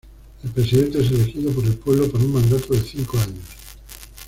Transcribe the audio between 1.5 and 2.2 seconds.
por el pueblo